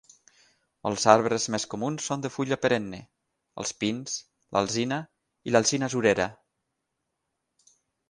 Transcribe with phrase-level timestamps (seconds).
[0.89, 3.03] Els arbres més comuns són de fulla perenne:
[3.65, 4.19] els pins,
[4.59, 5.01] l'alzina
[5.51, 6.31] i l'alzina surera.